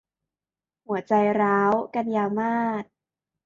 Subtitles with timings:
[0.85, 2.85] หัวใจร้าว- กันยามาส